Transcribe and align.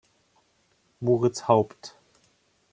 Moritz 0.99 1.45
Haupt 1.47 1.93